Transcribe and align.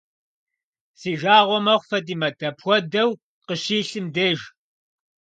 Си 0.99 1.11
жагъуэ 1.21 1.59
мэхъу 1.65 1.85
Фатӏимэт 1.89 2.37
апхуэдэу 2.49 3.09
къыщилъым 3.47 4.05
деж. 4.15 4.39